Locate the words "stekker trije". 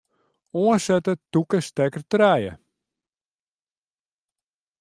1.67-2.53